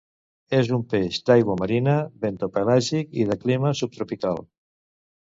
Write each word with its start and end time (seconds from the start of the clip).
És 0.59 0.71
un 0.77 0.85
peix 0.93 1.19
d'aigua 1.31 1.57
marina, 1.61 1.95
bentopelàgic 2.25 3.15
i 3.23 3.31
de 3.31 3.41
clima 3.47 3.79
subtropical. 3.85 4.47